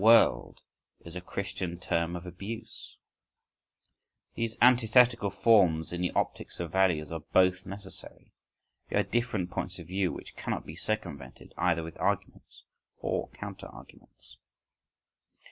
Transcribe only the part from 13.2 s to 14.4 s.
counter arguments.